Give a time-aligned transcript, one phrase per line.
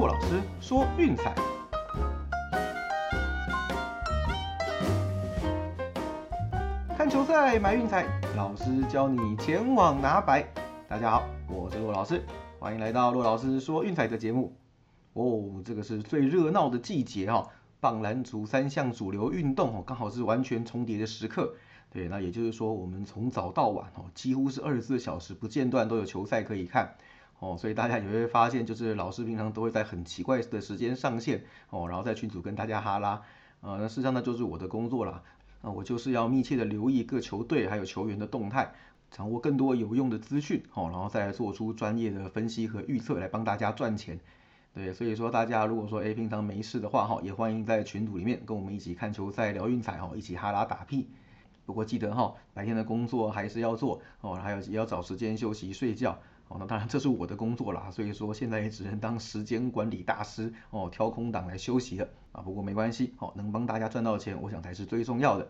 [0.00, 1.34] 骆老师说运彩，
[6.96, 10.48] 看球赛买运彩，老师教你前往拿白。
[10.88, 12.24] 大家好，我是骆老师，
[12.58, 14.56] 欢迎来到骆老师说运彩的节目。
[15.12, 17.46] 哦，这个是最热闹的季节哈，
[17.78, 21.54] 棒篮足三项主流运动哦，刚好是完全重叠的时刻。
[21.90, 26.96] 对，那也就是说，我们从早到晚哦，几乎是二十四小时不间断都有球赛可以看。
[27.40, 33.20] 哦，所以大家也会发现，就是老师平常都会在很奇怪的时间上线哦，然后在群组跟大家哈拉。
[33.62, 35.22] 呃，那事实上呢，就是我的工作啦。
[35.62, 38.72] 啊，我就是要密切的留意各球队还有球员的动态，
[39.10, 44.18] 掌握更多有用的资讯哦，然后再做出专业的分析和预测来帮大家赚钱。
[44.72, 51.08] 对，所以说大家如果说哎平常没事的话哈，也欢迎在群组里面跟我们一起看球赛聊运彩哈，一起哈拉打屁。
[51.66, 56.18] 不过记得哈，白天的工作还是要做哦，还有也要找时间休息睡觉。
[56.50, 62.42] 哦，那当然这是我的工作啦，所以说现在也只能当时间管理大师哦，挑空档来休息了啊。
[62.42, 65.48] 不过没关系，哦，能帮大家赚到钱，我想才是最重要的。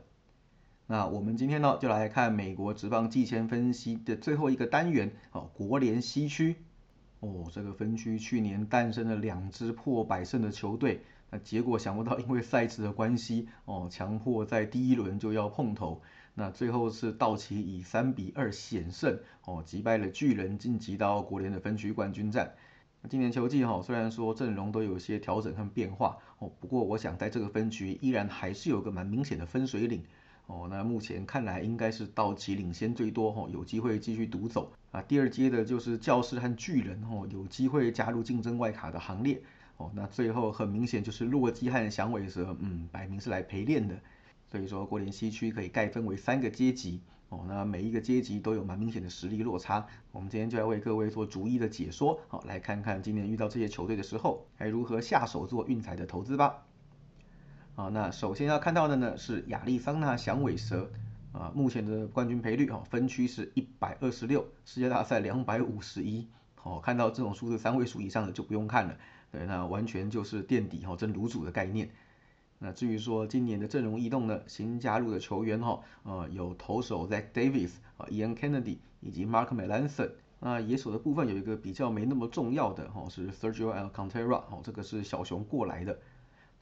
[0.86, 6.56] 那我们今天呢，就来看美国职棒季前分析的最后一个单元哦，国联西区。
[7.20, 16.02] 哦，这个分区去年诞生了两支破百胜的球队，那结果想不到因为赛制的关系哦，强迫在第一轮就要碰头。
[16.34, 22.54] 那最后是道奇以三比二险胜哦，击败了巨人晋级到国联的分区冠军战。
[23.08, 30.02] 今年球季哈，虽然说阵容都有些调整和变化哦，不过我想在这个分区依然还是有个蛮明显的分水岭
[30.46, 30.68] 哦。
[30.70, 35.00] 那目前看来应该是道奇领先最多哈，有机会继续独走啊。
[35.00, 39.40] 第二阶的就是教士和巨人哦，有机会加入竞争外卡的行列
[39.78, 39.90] 哦。
[39.94, 43.98] 那最后很明显就是洛基和响尾蛇，嗯，摆明是来陪练的。
[44.50, 49.86] 所以说，国联西区可以概分为三个阶级哦，那每一个阶级都有蛮明显的实力落差。
[50.10, 56.64] 我们今天就来为各位做逐一的解说，好，来看看今年遇到这些球队的时候，该如何下手做运彩的投资吧。
[57.76, 60.90] 好，那首先要看到的呢是亚利桑那响尾蛇
[61.30, 66.26] 啊，目前的冠军赔率哈，分区是一百二十六，世界大赛两百五十一。
[66.56, 68.96] 好，看到这种数字三位数以上的就不用看了，
[69.30, 71.88] 对，那完全就是垫底哈，真卤煮的概念。
[72.62, 80.10] 那至于说今年的阵容异动呢，新加入的球员哈，呃，有投手 Zach Davis 啊，Ian Kennedy 以及 Mark Melanson。
[80.40, 85.98] 那野手的部分有一个比较没那么重要的哈，是 Sergio Alcantara 哦，这个是小熊过来的。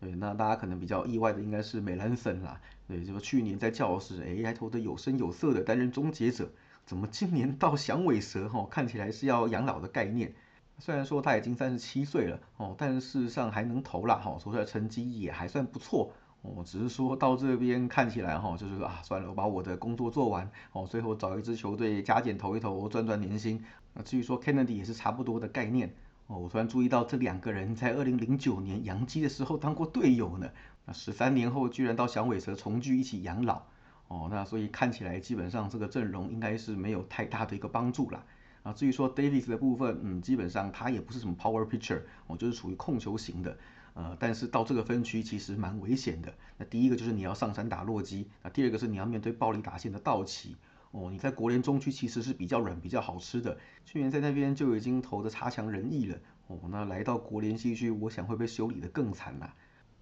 [0.00, 2.60] 对，那大家可能比较意外的应该是 Melanson 啦。
[2.86, 6.48] 对，就去年在教室哎还投的有声有色的担任终结者，
[6.86, 10.32] 怎么今年到响尾蛇哈，看起来是要养老的概念。
[10.78, 16.12] 虽然说他已经三十七岁了哦，但事实上还能投啦哈，投出来成绩也还算不错
[16.43, 16.62] 哦。
[16.65, 23.62] 只是说到这边看起来哈，就是啊，算了，我把我的工作做完哦，最后找一支球队加减投一投，赚赚年薪。
[23.93, 25.93] 那至于说 Kennedy 也是差不多的概念
[26.28, 26.39] 哦。
[26.39, 30.49] 我突然注意到这两个人在二零零九年洋基的时候当过队友呢，
[30.87, 33.62] 那十三年后居然到响尾蛇重聚一起养老
[34.06, 38.25] 哦，那所以看起来基本上这个阵容应该是没有太大的一个帮助啦。
[38.63, 43.57] 啊，至于说 Davis 的部分，嗯，基本上他也不是什么 power pitcher，哦，就是属于控球型的，
[43.95, 46.33] 呃，但是到这个分区其实蛮危险的。
[46.57, 50.57] 那第一个就是你要上山打洛基，那第二个是你要面对暴力打线的道奇，
[50.91, 59.55] 哦，你在国联中区其实是比较软、比较好吃的，去年在那边就已经投的差强人意了，哦，那来到国联西区，我想会被修理的更惨啦。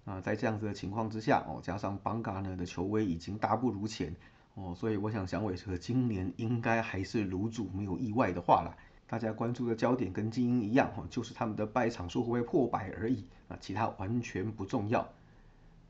[0.05, 4.15] 啊，在这样子的情况之下，哦，加上 b a n g a 呢的球威已经大不如前。
[4.57, 8.75] 哦，所以我想响尾蛇今年应该还是卤煮，没有意外的话啦。
[9.05, 15.07] 大家关注的焦点跟精英一样，哦，就是他们的败场数会不会破百而已啊，其他完全不重要。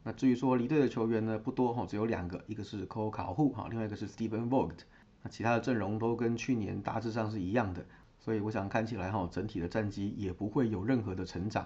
[0.03, 4.79] 那至于说离队的球员呢，不多哈，只有两个，一个是 Cole 考户哈，另外一个是 Stephen Vogt。
[5.23, 7.85] 那其他的阵容都跟去年大致上是一样的，
[8.19, 11.65] 所以我想看起来哈，整体的战绩也不会有任何的成长。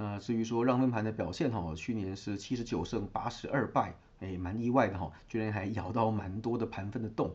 [0.00, 3.96] 那至于说让分盘的表现哈，去年是七十九胜八十二败。
[4.20, 7.34] 哎，蛮意外的哈，居然还咬到蛮多的盘分的洞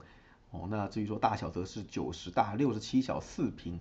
[0.51, 0.67] 哦。
[0.69, 3.77] 那至于说大小则是九十大六十七小四平。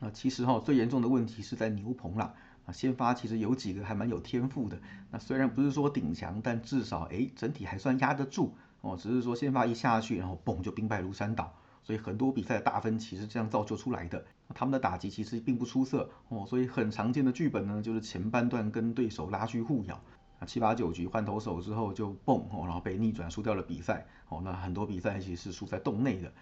[0.00, 2.34] 那其实哈最严重的问题是在牛棚啦。
[2.66, 4.80] 啊，先发其实有几个还蛮有天赋的。
[5.12, 8.96] 那虽然不是说顶强，但至少哎整体还算压得住哦。
[8.96, 11.54] 只是说先发一下去，然后嘣就兵败如山倒。
[11.84, 14.24] 所以很多比赛的大分其实这样造就出来的。
[14.52, 16.44] 他们的打击其实并不出色哦。
[16.46, 19.94] 所以很常见的剧本呢，就是前半段跟对手拉锯互咬。
[20.40, 24.42] 啊七八九局换投手之后就蹦哦，然后被逆转输掉了比赛哦。
[24.44, 26.32] 那很多比赛其实是输在洞内的。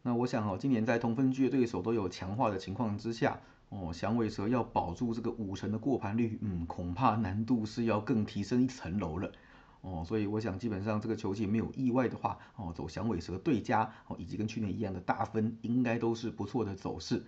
[0.00, 3.38] 那我想哦，今年在同分区的对手都有强化的情况之下
[3.68, 9.30] 哦，响尾蛇要保住这个五成的过盘率，嗯，恐怕难度是要更提升一层楼了
[9.82, 10.02] 哦。
[10.04, 17.22] 所以我想基本上这个球季没有意外的话哦，走响尾蛇对家哦，以及跟去年一样的大分，应该都是不错的走势。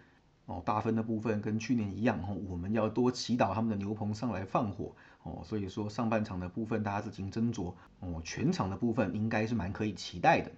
[0.47, 4.93] 哦，大分的部分跟去年一样哦，我们要多祈祷他们的牛棚上来放火
[5.23, 10.53] 哦，所以说上半场的部分大家自行斟酌哦，全场的部分应该是蛮可以期待的。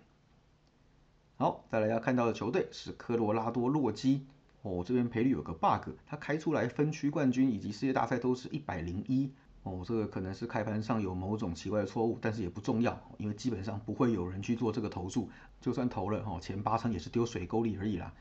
[1.36, 4.26] 好，再来要看到的球队是科罗拉多洛基
[4.62, 9.30] 哦，这边赔率有个 bug，他开出来分区冠军以及世界大赛都是一百零一
[9.62, 15.30] 哦，这个可能是开盘上有某种奇怪的错误，但是也不重要，因为基本上不会有人去做这个投注，
[15.60, 18.12] 就算投了哦，前八成也是丢水沟里而已啦。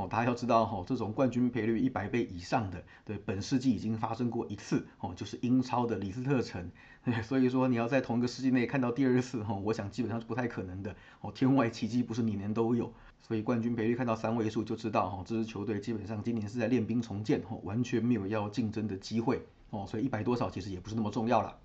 [0.00, 6.70] 哦，大家要知道哈，这种冠军赔率一百倍以上的，对，本世纪已经发生过一次哦，就是英超的李斯特城，
[7.22, 21.58] 所以说你要在同一个世纪内看到第二次哈，我想基本上是不太可能的哦，天外奇迹不是年年都有，所以冠军赔率看到三位数就知道哈，这支球队基本上今年是在练兵重建哦，完全没有要竞争的机会哦，所以一百多少其实也不是那么重要了。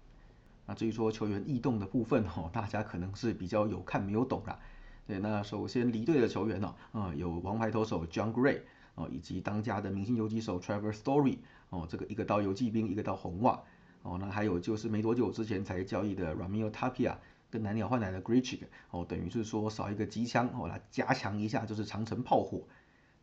[0.68, 4.60] 那至于说球员异动的部分哈，大家可能是比较有看没有懂啦。
[5.08, 8.62] 对，那首先离队的球员呢，啊，有王牌投手 John Gray
[8.96, 11.38] 哦，以及当家的明星游击手 Trevor Story
[11.70, 13.62] 哦，这个一个到游击兵，一个到红袜
[14.02, 17.18] 哦，那还有就是没多久之前才交易的 Ramil Tapia
[17.52, 22.64] 跟蓝鸟换来的 Grichuk 哦，等于是说少一个机枪哦，来加强一下就是长城炮火。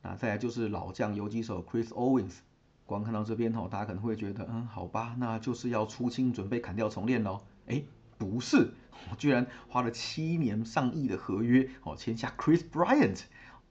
[0.03, 2.39] 那再来就是老将游击手 Chris Owens，
[2.87, 7.83] 光看到这边哦，大家可能会觉得，嗯，好吧，那就是要出清准备砍掉重练喽，哎。
[8.23, 8.73] 不是，
[9.11, 13.23] 我 居然花了七年上亿的合约哦，签下 Chris Bryant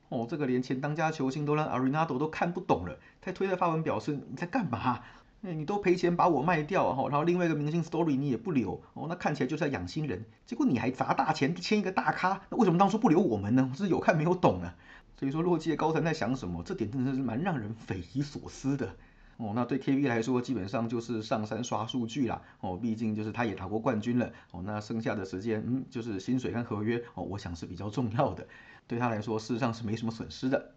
[0.09, 3.00] 哦，这个连前当家球星都让 Arenado 都看不懂了。
[3.21, 5.00] 他推特发文表示你在干嘛？
[5.39, 10.25] 你都赔钱把我卖掉哈，然后另外一个明星 Story 你也不留哦，那看起来就是在养新人。
[10.45, 13.69] 结果你还砸大钱签一个大咖，那为什么当初不留我们呢？
[13.71, 14.75] 我是有看没有懂啊？
[15.18, 16.62] 所以说洛基的高层在想什么？
[16.63, 18.95] 这点真的是蛮让人匪夷所思的。
[19.41, 22.39] 哦，那对 KB 来说，基本上就是上山刷数据啦。
[22.59, 24.31] 哦，毕竟就是他也拿过冠军了。
[24.51, 28.47] 哦，那剩下的时间，嗯，就是薪水跟合约，哦，我想是比较重要的。
[28.85, 30.73] 对他来说，事实上是没什么损失的。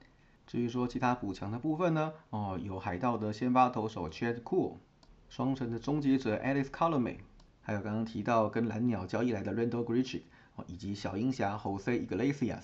[0.46, 4.76] 至于说其他补强的部分呢，哦，有海盗的先发投手 Chad Cool，
[5.28, 7.18] 双城的终结者 Alex Colomay，
[7.60, 10.22] 还有刚刚提到跟蓝鸟交易来的 Randall Grichuk，
[10.56, 12.62] 哦，以及小鹰侠 Jose Iglesias。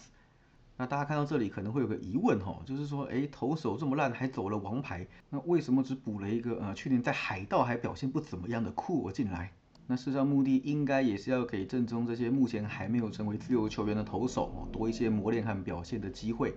[0.81, 9.53] 那大家看到这里可能会有个疑问哈，就是说，哎，投手这么烂还走了王牌，那为什么只补了一个呃去年在海盗还表现不怎么样的库尔进来？
[9.87, 16.55] 那事实上目的应该也是要给正中这些目前还没有成为自由球员的投手哦多一些磨练和表现的机会。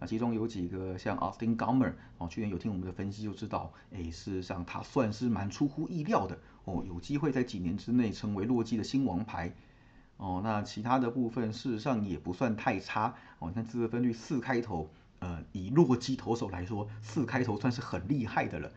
[0.00, 9.54] 那其中有几个像 Austin Gomer 哦，去年有听我们的分析就知道，哎，事实上他算是蛮出乎意料的哦，有机会在几年之内成为洛基的新王牌。
[10.20, 13.48] 哦，那其他的部分事实上也不算太差哦。
[13.48, 14.90] 你看自得分率四开头，
[15.20, 18.70] 呃，以洛基投手来说，四开头算是很厉害的了。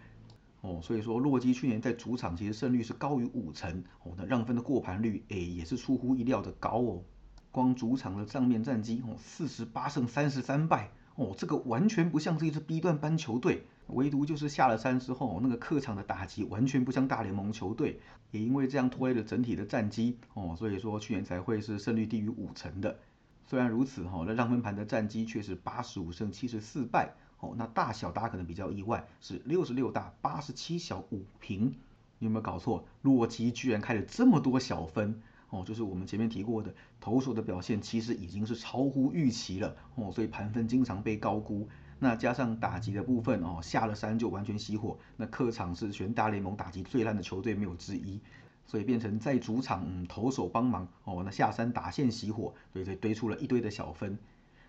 [0.61, 7.03] 哦，所以说洛基去年在主场其实胜率是高于五成哦，那让分的过盘率诶也是出乎意料的高哦。
[7.51, 13.67] 光主场的账面战绩哦，四十八胜三十三败哦，这个完全不像是一支 B 段班球队。
[13.87, 17.99] 唯独就是下了山之后，那个客场的打击完全不像大联盟球队，
[18.31, 22.97] 也因为这样拖累了整体的战绩哦，所以说去年才会是胜率低于五成的。
[23.45, 31.75] 虽然如此哈，那让分盘的战绩却是八十五胜七十四败哦，那大小大家可能比较意外，是六十六大八十七小五平。
[32.19, 32.85] 你有没有搞错？
[33.01, 41.67] 洛基居然开了这么多小分哦，就是我们前面提过的投手的表现其实已经是超乎预期了哦，所以盘分经常被高估。
[42.03, 44.97] 那加上打击的部分哦，下了山就完全熄火。
[45.15, 48.19] 那客场是全大联盟打击最烂的球队没有之一，
[48.65, 54.19] 所以变成在主场嗯投手帮忙哦，那下山打线熄火，对对堆出了一堆的小分。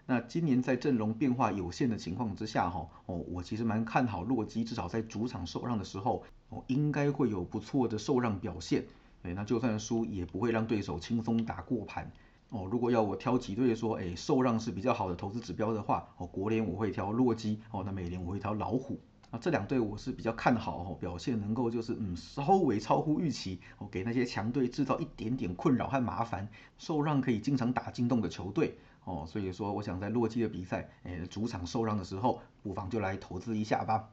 [0.06, 8.85] 那今年在阵容变化有限的情况之下哈哦，我其实蛮看好洛基，至少在主场受让的时候哦，应该会有不错的受让表现。
[9.25, 12.12] 对，那就算输也不会让对手轻松打过盘。
[12.54, 19.00] 哦，如果要我挑几队说，哎，受让是比较好的投资指标的话，哦，国联我会挑洛基，哦，那美联我会挑老虎，
[19.32, 34.11] 啊，这两队我是比较看好，哦，表现能够就是嗯稍微超乎预期，哦，给那些强队制造一点点困扰和麻烦，受让可以经常打进洞的球队，哦，所以说我想在洛基的比赛，哎，主场受让的时候，不妨就来投资一下吧。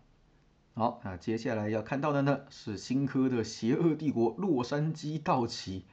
[0.73, 5.85] 好，那接下来要看到的呢是新科的邪恶帝国洛杉矶道奇。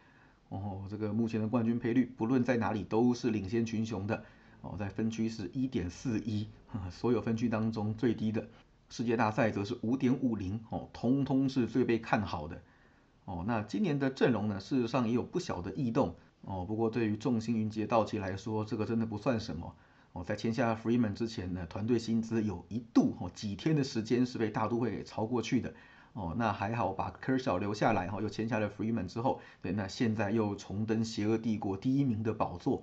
[0.48, 4.24] 哦，这个目前的冠军赔率不论在哪里都是领先群雄的。
[4.60, 6.48] 哦，在分区是一点四一，
[6.90, 8.48] 所有分区当中最低的。
[8.90, 12.60] 世界大赛则是五点五零，哦，通通是最被看好的。
[13.24, 16.16] 哦，那今年的阵容呢，事实上也有不小的异动。
[16.40, 19.74] 哦，不过对于众星云集的道奇来说，这个真的不算什么。
[20.12, 25.72] 哦，在签下 Freeman 之前呢，团队薪资有一度哦几天的时间是被大都会给超过去的。
[26.18, 32.82] 哦，那还好，把科尔小留下来，哈，又签下了 Freeman 之后，对，那现在又重登邪恶帝国第一名的宝座。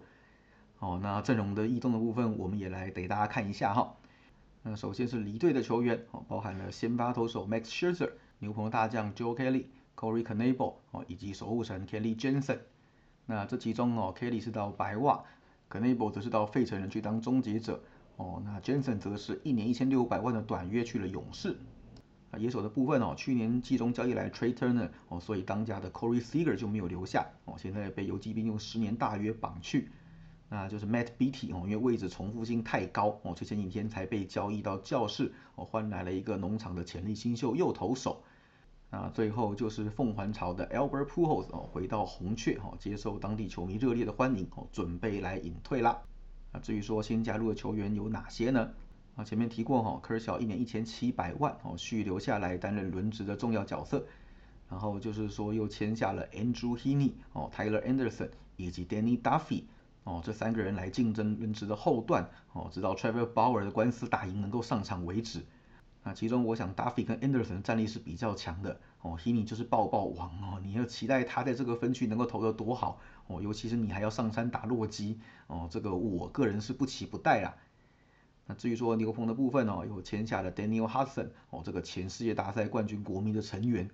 [0.79, 3.93] 哦，那阵容的异动的部分，我们也来给大家看一下哈。
[4.63, 9.65] 那首先是离队的球员哦，包含了先发投手 Max Scherzer、牛棚大将 Joe Kelly、
[9.97, 12.59] Corey Knebel 哦，以及守护神 Kelly Jensen。
[13.25, 15.21] 那这其中哦，Kelly 是到白袜
[15.69, 17.83] ，Knebel 则是到费城人去当终结者
[18.15, 18.41] 哦。
[18.45, 21.57] 那 Jensen 则是一年一千六百万的短约去了勇士。
[22.37, 29.89] 野手的部分哦，去年季中交易来 Trey Turner 哦，所以当家的 Corey Seager 就没有留下哦，现在被游击兵用十年大约绑去。
[30.47, 38.23] 那就是 Matt Beatty 哦，因为位置重复性太高哦，所以前几天才被交易到教室哦，换来了一个农场的潜力新秀右投手。
[38.91, 45.99] 那最后就是凤凰巢的 Albert Pujols 哦，回到红雀哦，接受当地球迷热烈的欢迎哦，准备来隐退啦。
[46.53, 48.71] 那至于说新加入的球员有哪些呢？
[49.15, 54.05] 啊，前面提过哈，科尔小一年一千七百万哦，续留下来担任轮值的重要角色。
[54.69, 59.63] 然后就是说又签下了 Andrew Heaney 哦，Tyler Anderson 以及 Danny Duffy。
[60.03, 65.43] 哦，这三个人来竞争轮值的后段哦，直到 Trevor Bauer 的官司打赢能够上场为止。
[66.03, 77.55] 那其中我想 Duffy 跟 Anderson 的战力是比较强的哦，Heaney 就是爆爆王哦，你要期待他在这个分区能够投得多好哦，尤其是你还要上山打洛基哦，这个我个人是不期不待啦。
[78.47, 83.89] 那至于说牛棚的部分哦，有签下了 Daniel Hudson 哦，这个前世界大赛冠军国民的成员，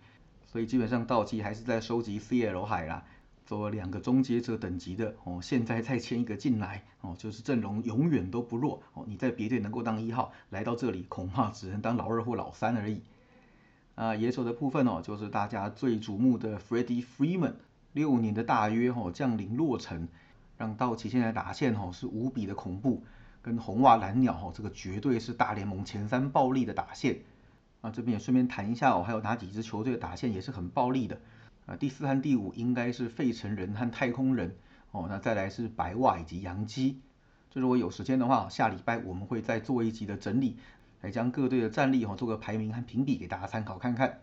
[0.46, 3.04] 所以基本上道奇还是在收集 CL 海啦。
[3.44, 9.04] 做了两个终结者等级的哦，现在再签一个进来哦，就是阵容永远都不弱哦。
[9.08, 13.02] 你在别队能够当一号，来到这里恐怕只能当老二或老三而已。
[13.96, 17.56] 啊，野手的部分哦，就是大家最瞩目的 Freddie Freeman，
[17.92, 20.08] 六年的大约哦降临落成，
[20.58, 23.04] 让道奇现在打线哦是无比的恐怖，
[23.42, 27.20] 跟红袜蓝鸟哦这个绝对是大联盟前三暴力的打线。
[27.82, 31.20] 啊，这边也顺便谈一下哦，还有哪几支球队的打线也是很暴力的。
[31.66, 34.56] 啊，第四和第五应该是费城人和太空人
[34.92, 37.02] 哦，那再来是白袜以及洋基。
[37.50, 40.58] 这如果有时间的话，下礼拜我们会再做一集的整理，
[41.02, 44.20] 来将各队的战力哦做个排名和评比给大家参考看看。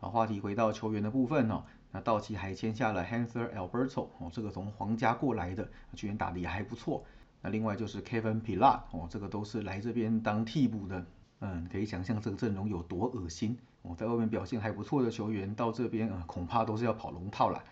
[0.00, 7.04] 好，话题回到球员的部分哦，那道奇还签下了 Hanser Alberto 哦，这个从皇家过来的，去年打的也还不错。
[7.42, 11.04] 那另外就是 Kevin p i l a t 哦，这个都是来这边当替补的，
[11.40, 13.58] 嗯，可以想象这个阵容有多恶心。
[13.82, 17.62] 哦，在外面表现还不错的球员到这边啊，恐怕都是要跑龙套了。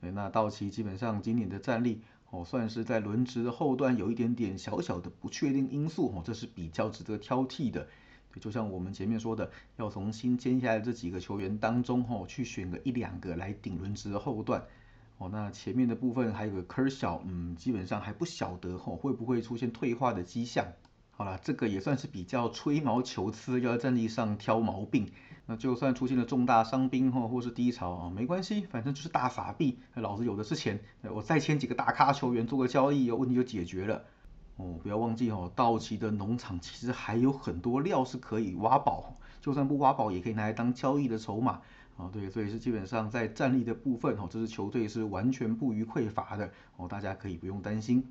[0.00, 7.88] 那道奇基本上今年的战力哦，算是在轮值的后段有一点点小小的不确定因素哦，这是比较值得挑剔的。
[8.38, 14.62] 就像我们前面说的，要从新签下来这几个球员当中哦，去选个一两个来顶轮值的后段。
[15.18, 20.66] 哦，那前面的部分还有个科小，嗯，基本上还不晓得哦，会不会出现退化的迹象。
[21.12, 25.08] 好了，这个也算是比较吹毛求疵，要在战力上挑毛病。
[25.46, 34.02] 那就算出现了重大伤兵或或是低潮啊，没关系，反正就是大傻币，老子有的是钱，我再签几个大咖球员做个交易，问题就解决了。
[34.56, 41.60] 哦，不要忘记哦，道奇的农场其实还有很多料是可以挖宝，就算不挖宝也可以拿来当交易的筹码
[41.98, 42.08] 啊。
[42.10, 48.02] 对，所以是基本上在战力的部分哦，这支球队是完全不予匮乏的哦，大家可以不用担心。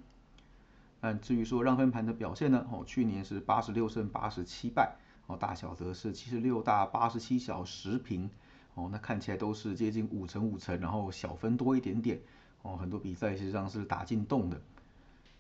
[1.02, 4.96] 但至于说让分盘的表现呢，哦，去年是八十六胜八十七败。
[5.26, 8.30] 哦，大小则是七十六大八十七小十平，
[8.76, 12.20] 哦，那看起来都是接近五成五成，然后小分多一点点，
[12.62, 14.62] 哦，很多比赛实际上是打进洞的。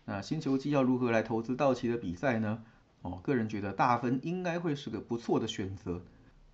[0.05, 2.63] 那新球季要如何来投资道奇的比赛呢？
[3.03, 6.01] 哦，个人觉得大分应该会是个不错的选择。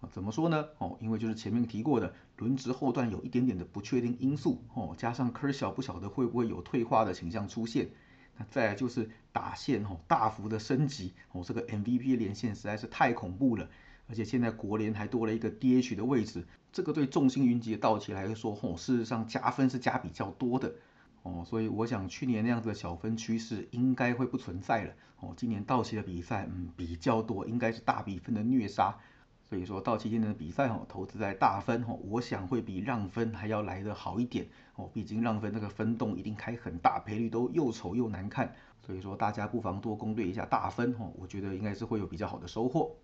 [0.02, 0.66] 啊，怎么说呢？
[0.78, 7.90] 哦，因为就是前面提过的轮值后段有一点点的不确定因素，哦，加上科小不晓得会不会有退化的倾向出现。
[8.38, 13.70] 那再来就是打线哦，大幅的升级哦，这个 MVP 连线实在是太恐怖了，
[14.08, 20.74] 而且现在国联还多了一个 DH 的位置，这个对众星云集的道奇来说哦，事实上加分是加比较多的
[21.30, 28.98] 哦，所以我想去年那样子的小分趋势应该会不存在了哦，今年道奇的比赛嗯比较多，应该是大比分的虐杀。
[29.44, 34.90] 所以说，道奇今年的比赛哦，投资在大分哦，我想会比让分还要来得好一点哦。
[34.94, 38.54] 毕竟让分那个分洞一定开很大，赔率都又丑又难看。
[38.86, 42.96] 所以说，大家不妨多攻略一下大分哦，我觉得应该是会有比较好的收获。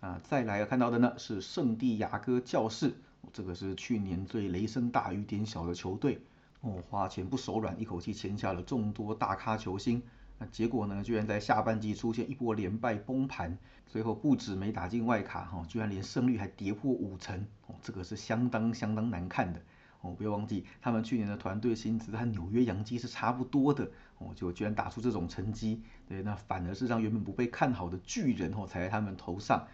[0.00, 2.94] 啊，再来看到的呢是圣地亚哥教士，
[3.32, 6.20] 这个是去年最雷声大雨点小的球队
[6.60, 10.02] 哦，花钱不手软，一口气签下了众多大咖球星。
[10.38, 11.02] 那结果呢？
[11.02, 19.60] 居然在下半季出现一波连败崩盘，最后不止没打进外卡哈，居然连胜率还跌破五成哦，这个是相当相当难看的
[20.00, 20.14] 哦。
[20.14, 29.66] 不要忘记，他们去年的团队薪资和纽约洋基是差不多的哦，就居然打出这种成绩，对，那反而是让原本不被看好的巨人哦踩在他们头上。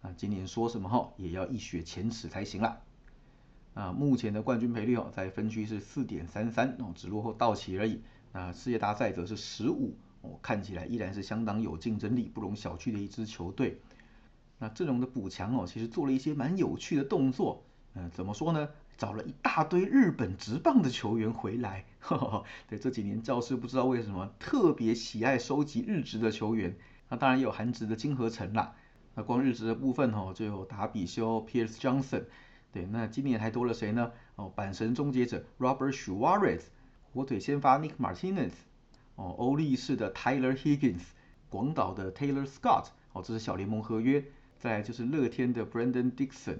[0.00, 2.80] 那今年说什么哈，也要一雪前耻才行啦。
[3.74, 8.00] 啊，目前的冠军赔率哦，在分区是四点三三哦，只落后道奇而已。
[8.32, 9.94] 那世界大赛则是十五。
[10.22, 13.78] 哦，看起来依然是相当有竞争力、不容小觑的一支球队。
[14.58, 17.62] 那阵容的补强哦，其实做了一些蛮有趣的动作。
[17.92, 18.68] 嗯，怎么说呢？
[18.96, 21.84] 找了一大堆日本职棒的球员回来。
[22.68, 26.74] 对，这几年教师不知道为什么特别喜爱收集日职的球员。
[27.08, 28.74] 那当然也有韩职的金河成啦。
[29.14, 32.24] 那光日职的部分哦，就有达比修、Pierce Johnson。
[32.74, 34.10] 对，那今年还多了谁呢？
[34.34, 36.62] 哦，阪神终结者 Robert Suarez，
[37.12, 38.50] 火腿先发 Nick Martinez，
[39.14, 41.02] 哦，欧力士的 Tyler Higgins，
[41.48, 44.24] 广岛的 Taylor Scott，哦，这是小联盟合约。
[44.58, 46.58] 再来就是乐天的 Brandon Dixon，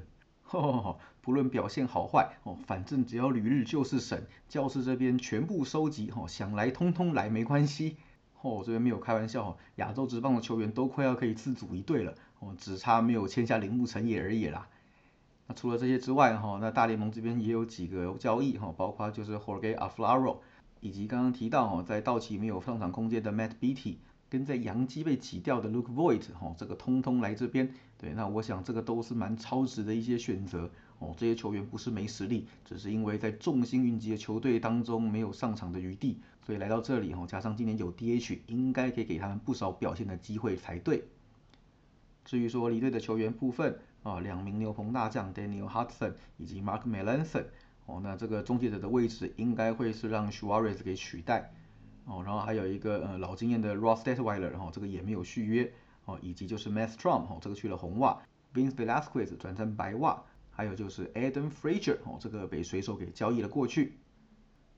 [1.20, 7.96] 不论表现好坏，哦，反正只要旅日就是省，教室这边全部收集，哦，想来通通来没关系。
[8.40, 14.68] 哦，这边没有开玩笑哦，亚洲职棒的球员都快要可以自组一队了，哦，只差没有签下铃木成也而已啦。
[15.46, 20.38] 那除了这些之外，哈，那大联盟这边也有几个交易，哈，包括就是 Jorge Aflaro，
[20.80, 23.96] 以及刚刚提到，哦，在道奇没有上场空间的 Matt Beatty，
[24.30, 41.04] 跟在洋基被挤掉的 Luke Voit，哈，这个通通来这边，对，那我想这个都是蛮超值的一些选择，哦，这些球员不是没实力，只是因为在众星云集的球队当中没有上场的余地，所以来到这里，哈，加上今年有 DH，应该可以给他们不少表现的机会才对。
[42.24, 47.46] 至于说离队的球员部分，啊，两名牛棚大将 Daniel Hudson 以及 Mark Melanson，
[47.86, 51.52] 哦，那这个终结者的位置应该会是让 Suarez 给取代，
[52.04, 55.72] 哦，然后还有一个呃老经验的 Ross Detweiler，然后这个也没有续约，
[56.04, 58.20] 哦，以及就是 Matt Strom，哦，这个去了红袜
[58.52, 63.98] ，Vince Velasquez 转成白袜，还有就是 Adam Frazier，哦，这个被水手给交易了过去。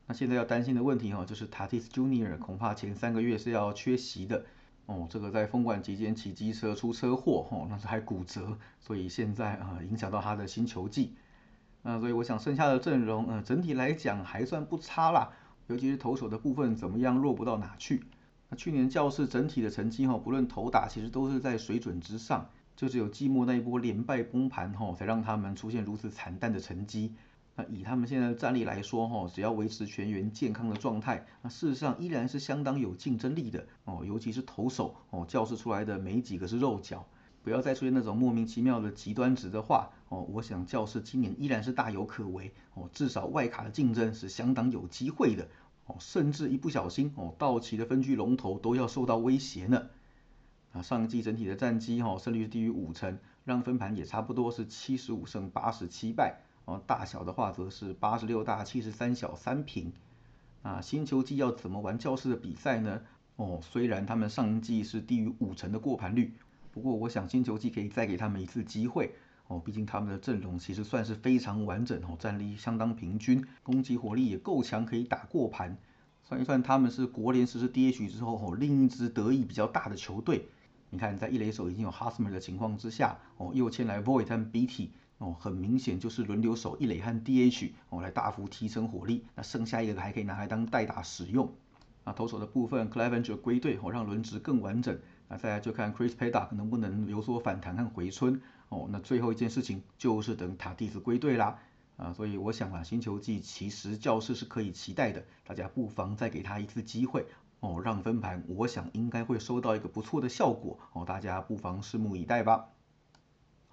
[0.07, 4.45] 那现在要担心的问题，哈，就是 Tatis Junior 恐怕前三个月是要缺席的。
[4.87, 11.15] 哦，这个在封馆期间骑机车出车祸，哦，那是还骨折，所以现在啊影响到他的新球季，
[11.83, 15.33] 那所以我想剩下的阵容，嗯，整体来讲还算不差啦，
[15.67, 18.05] 尤其是投手的部分怎么样弱不到哪去。
[18.49, 27.13] 那去年教室整体的成绩哈，不论投打其实都是在水准之上，就只有季末那一波连败崩盘哈，才让他们出现如此惨淡的成绩。
[27.59, 34.05] 那以他们现在的战力来说，哈，只要维持全员健康的状态，那事实上依然是相当有竞争力的哦。
[34.07, 37.07] 尤其是投手哦，教示出来的没几个是肉脚，
[37.43, 40.21] 不要再出现那种莫名其妙的极端值的话哦。
[40.31, 45.49] 我想教室今年依然是大有可为哦，至少外卡的竞争是相当有机会的
[45.87, 45.97] 哦。
[45.99, 49.87] 甚至一不小心哦，道奇的分区龙头都要受到威胁呢。
[50.73, 56.43] 啊，上一季整体的战绩哈，胜率是低于五成，让分盘也差不多是七十五胜八十七败。
[56.67, 59.93] 哦，大小的话则是八十六大七十三小三平。
[60.63, 63.01] 啊，新球季要怎么玩教室的比赛呢？
[63.37, 66.35] 哦，虽然他们上季是低于五成的过盘率，
[66.73, 69.15] 不过我想新球季可以再给他们一次机会。
[69.47, 75.79] 哦，毕竟他们的阵容其实算是非常完整哦，战力相当平均，攻击火力也够强，可以打过盘。
[76.25, 80.49] 算一算，他们是国联实施 DH 之后哦，另一支得益比较大的球队。
[80.91, 84.91] 你看，在一垒手已经有 Husmer 的情况之下，哦，又签来 Void 和 BT。
[85.19, 89.25] 哦，很明显就是轮流守一垒和 DH 哦，来大幅提升火力。
[89.35, 91.51] 那剩下一个还可以拿来当代打使用。
[92.05, 94.99] 那投手的部分，Clevenger 归队哦，让轮值更完整。
[95.29, 98.41] 那再来就看 Chris Paddock 能不能有所反弹和回春。
[98.69, 101.59] 哦，那最后一件事情就是等塔蒂斯归队啦。
[101.97, 107.27] 啊，所以我想啊，新球季其实教室是可以期待的，大家不妨再给他一次机会。
[107.61, 110.79] 哦，让分盘，我想应该会收到一个不错的效果。
[110.93, 112.67] 哦，大家不妨拭目以待吧。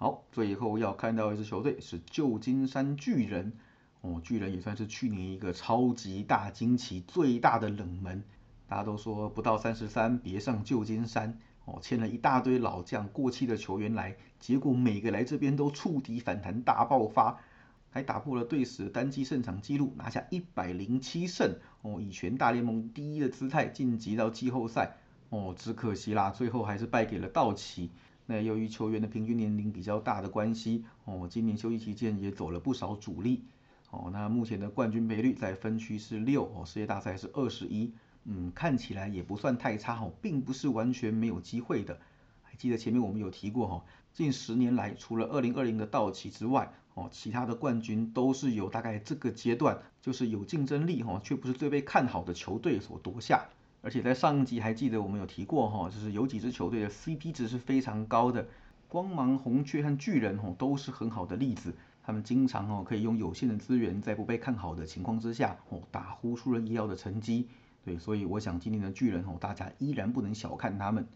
[0.04, 3.54] 好，最后要看到一支球队是旧金山巨人
[4.02, 8.22] 哦，巨人也算是去年一个超级大惊奇，最大的冷门。
[8.68, 17.40] 大家都说不到三十三别上旧金山哦，签了一大堆老将、过气的球员来，结果每个来这边都触底反弹大爆发，
[17.88, 24.98] 还打破了队史单季胜场纪录，拿下一百零七胜哦，以全大联盟第一的姿态晋级到季后赛
[25.30, 27.90] 哦，只可惜啦，最后还是败给了道奇。
[28.26, 33.44] 那由于球员的平均年龄比较大的关系，哦，今年休息期间也走了不少主力，
[33.90, 37.92] 哦，那目前的冠军赔率在分区是六，哦，世界大赛是二十一，
[38.24, 41.98] 嗯，看起来也不算太差，哦，并不是完全没有机会的。
[42.42, 53.48] 还记得前面我们有提过，哈，近十年来除了二零二零的道奇之外，哦，其他的冠军都是由大概这个阶段就是有竞争力，哈，却不是最被看好的球队所夺下。
[53.84, 58.46] 而且在上集还记得我们有提过哈，就是有几支球队的 CP 值是非常高的，
[58.88, 61.74] 光芒红雀和巨人吼都是很好的例子。
[62.02, 67.48] 他们经常哦可以用有限的资源，在不被看好的情况之下哦打呼出人意料的成绩。
[67.84, 71.06] 对，所以我想今年的巨人吼大家依然不能小看他们。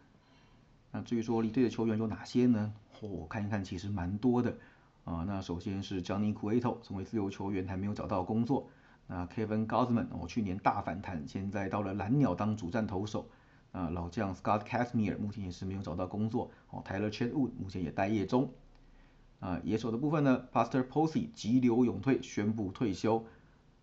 [0.92, 2.74] 那至于说离队的球员有哪些呢？
[3.00, 4.54] 哦，看一看其实蛮多的
[5.04, 5.24] 啊。
[5.26, 8.68] 那首先是 Johnny Cueto 成为自由球员还没有找到工作。
[9.09, 13.29] 那 Kevin Gausman 我，去年大反弹，现在到了蓝鸟当主战投手。
[13.73, 16.51] 啊，老将 Scott Kazmir 目前也是没有找到工作。
[16.71, 18.51] 哦，Tyler Chatwood 目前也待业中。
[19.40, 23.25] 啊，野手的部分呢，Pastor Posey 急流勇退，宣布退休。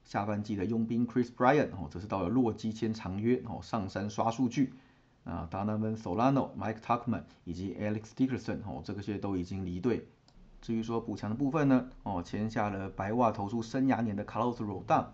[0.03, 4.73] 下半季的佣兵 Chris Bryant 哦，则是到了洛基签长约，哦，上山刷数据。
[5.23, 10.07] 啊，Donovan Solano、Mike Tuckman 以及 Alex Dickerson 哦，这个些都已经离队。
[10.65, 15.05] 至于说补强的部分呢，哦，签下了白袜投出生涯年的 Carlos Rodon，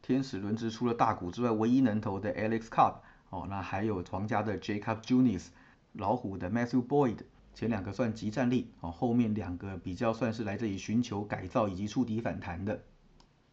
[0.00, 2.98] 天使轮值除了大谷之外唯一能投的 Alex Cobb，
[3.30, 5.48] 哦，那还有皇家的 Jacob Junis，
[5.94, 7.16] 老虎的 Matthew Boyd，
[7.54, 12.80] 前两个算极战力，哦，后面两个比较算是来这里寻求改造以及触底反弹的。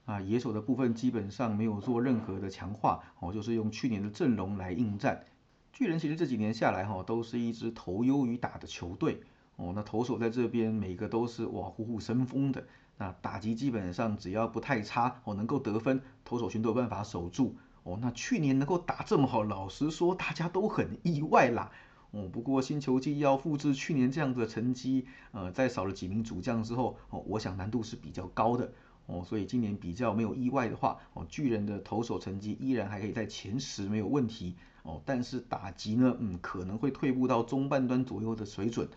[0.05, 5.25] 啊，野手的部分基本上没有做任何的强化，哦，就是用去年的阵容来应战。
[5.73, 9.23] 巨人其实这几年下来哈，都是一支投优于打的球队。
[9.57, 12.65] 哦，那投手在这边每个都是哇虎虎生风的，
[12.97, 17.55] 那打击基本上只要不太差哦，能够得分，投手群都有办法守住。
[17.83, 21.71] 哦，那去年能够打这么好，老实说大家都很意外啦。
[22.11, 28.71] 哦，不过新球季要复制去年这样的成绩，呃，在少了几名主将之后，哦，我想难度是比较高的。
[29.07, 34.55] 哦，所以今年比较没有意外的话，哦，巨人的投手成绩依然还可以在前十没有问题。
[34.83, 38.87] 哦，但是打击呢，嗯，可能会退步到中半端左右的水准。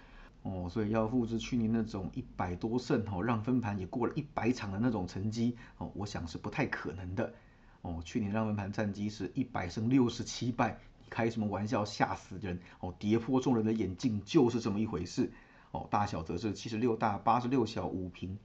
[0.43, 7.33] 哦，所以要复制去年那种一百多胜哦，让分盘也过了一百场的那种成绩哦，我想是不太可能的。
[7.83, 10.79] 哦，去年让分盘战绩是一百胜六十七败，
[11.11, 12.59] 开什么玩笑，吓死人！
[12.81, 15.31] 哦，跌破众人的眼镜就是这么一回事。
[15.73, 18.39] 哦，大小则是七十六大八十六小五平。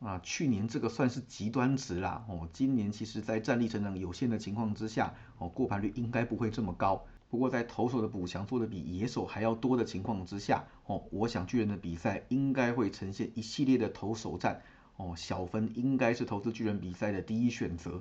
[0.00, 2.24] 啊，去年这个算是极端值啦。
[2.28, 7.04] 哦，今年其实在战力成长有限的情况之下，哦，过盘率应该不会这么高。
[7.34, 14.62] 不过在投手的补强做的比野手还要多的情况之下，哦，我想巨人的比赛应该会呈现一系列的投手战，
[14.98, 18.00] 哦，小分应该是投资巨人比赛的第一选择。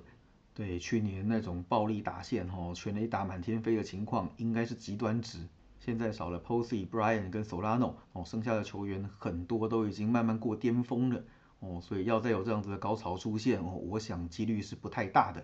[0.54, 5.40] 对，去年那种暴力打线，哦，全垒打满天飞的情况，应该是极端值。
[5.80, 11.24] 现在少了 Posey、Brian 跟 Solano，哦，剩下的球员很多都已经慢慢过巅峰了，
[11.60, 15.44] 哦，所以要再有这样子的高潮出现，哦，我想几率是不太大的。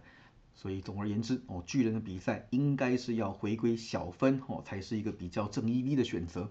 [0.62, 6.50] 所以总而言之，哦，巨人的比赛应该是要回归小分，哦，才是一个比较正 E V 的选择。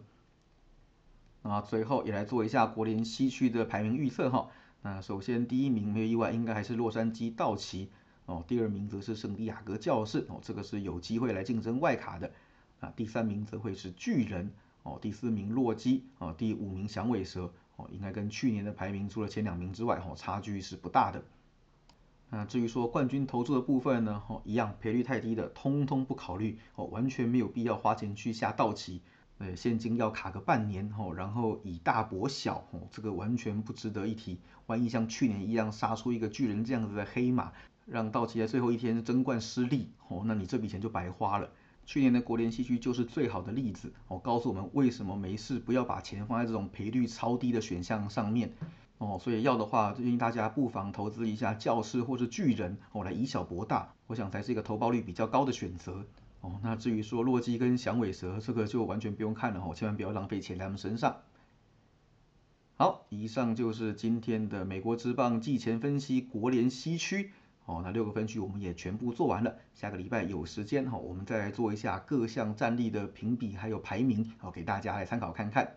[1.43, 4.49] 那最后也来做一下国联西区的排名预测，哈。
[4.81, 7.91] 那首先第一名没有意外，应该还是洛杉矶道奇，
[8.25, 12.33] 哦，第二名则是圣地亚哥教士，哦，这个是有机会来竞争外卡的。
[12.81, 14.51] 啊，第三名则会是巨人，
[14.85, 21.23] 哦，第四名洛基，哦，第五名响尾蛇，哦，应该跟去年的排名除了前两名之外，哦，差距是不大的。
[22.31, 29.01] 那至于说冠军投注的部分呢，哦，一样赔率太低的，通通不考虑，哦，完全没有必要花钱去下道奇，
[29.39, 34.39] 呃，现金要卡个半年，哦，然后以大博小，哦，这个完全不值得一提。
[34.67, 37.51] 万一像去年一样杀出一个巨人这样子的黑马，
[37.87, 41.49] 让道奇在最后一天争冠失利，哦，那你这笔钱就白花了。
[41.87, 48.53] 去年的国联西区就是最好的例子，哦，告诉我们为什么没事不要把钱放在这种赔率超低的选项上面。
[48.99, 56.05] 哦，所以要的话，就建议大家不妨投资一下教室或者巨人，哦，来以小博大，我想才是一个投报率比较高的选择。
[56.41, 61.17] 哦，那至于说洛基跟响尾蛇，这个就完全不用看了哦，千万不要浪费钱在他们身上。
[62.77, 67.31] 好，以上就是今天的美国之棒季前分析国联西区。
[67.67, 75.77] 哦，那六个分区我们也全部做完了，下个礼拜有时间哈，我们再来做一下各项战力的评比还有排名，好给大家来参考看看。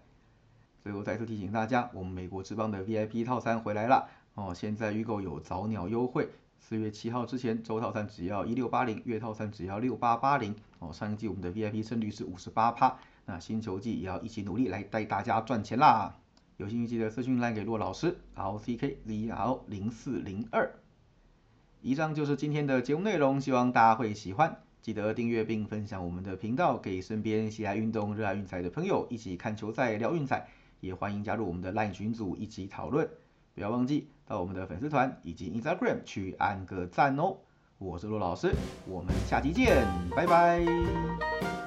[0.84, 4.52] 最后再次提醒大家，我们美国之邦的 VIP 套餐回来了哦！
[4.54, 10.92] 现在预购有早鸟优惠，四月七号之前周套餐只要一六八零，月套餐只要六八八零哦。
[10.92, 16.16] 上一季我们的 VIP 胜率是五十八趴，那新球季也要一起努力来带大家赚钱啦！
[16.58, 20.72] 有兴趣记得私信来给骆老师，L C K Z L 零四零二。
[21.82, 24.58] 以上就是今天的节目内容，希望大家会喜欢。
[24.82, 30.48] 记得订阅并分享我们的频道，给身边喜爱运动、热爱运彩的朋友一起看球赛、聊运彩。
[30.82, 33.10] 也欢迎加入我们的 LINE 群组一起讨论，
[33.56, 37.38] 不要忘记到我们的粉丝团以及 Instagram 去按个赞哦。
[37.78, 38.54] 我是陆老师，
[38.88, 41.61] 我们下期见，拜拜。